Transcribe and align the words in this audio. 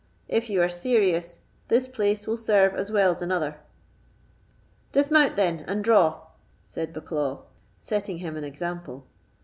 If 0.27 0.49
you 0.49 0.63
are 0.63 0.67
serious, 0.67 1.41
this 1.67 1.87
place 1.87 2.25
will 2.25 2.35
serve 2.35 2.73
as 2.73 2.91
well 2.91 3.11
as 3.11 3.21
another." 3.21 3.57
"Dismount 4.91 5.35
then, 5.35 5.59
and 5.67 5.83
draw," 5.83 6.21
said 6.65 6.91
Bucklaw, 6.91 7.43
setting 7.81 8.17
him 8.17 8.35
an 8.35 8.43
example. 8.43 9.05